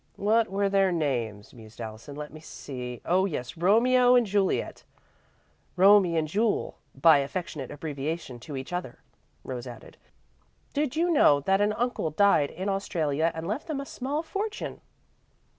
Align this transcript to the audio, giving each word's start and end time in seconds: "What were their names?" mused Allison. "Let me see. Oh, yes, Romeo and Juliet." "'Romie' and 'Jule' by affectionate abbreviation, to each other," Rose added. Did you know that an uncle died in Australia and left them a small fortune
"What 0.15 0.49
were 0.49 0.67
their 0.67 0.91
names?" 0.91 1.53
mused 1.53 1.79
Allison. 1.79 2.15
"Let 2.15 2.33
me 2.33 2.39
see. 2.39 3.01
Oh, 3.05 3.25
yes, 3.25 3.55
Romeo 3.55 4.15
and 4.15 4.25
Juliet." 4.25 4.83
"'Romie' 5.75 6.17
and 6.17 6.27
'Jule' 6.27 6.79
by 6.99 7.19
affectionate 7.19 7.69
abbreviation, 7.69 8.39
to 8.39 8.57
each 8.57 8.73
other," 8.73 9.03
Rose 9.43 9.67
added. 9.67 9.97
Did 10.73 10.95
you 10.95 11.11
know 11.11 11.39
that 11.41 11.61
an 11.61 11.73
uncle 11.73 12.09
died 12.09 12.49
in 12.49 12.67
Australia 12.67 13.31
and 13.35 13.47
left 13.47 13.67
them 13.67 13.79
a 13.79 13.85
small 13.85 14.23
fortune 14.23 14.81